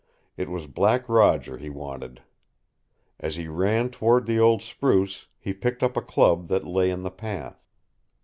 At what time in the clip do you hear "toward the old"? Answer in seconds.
3.91-4.63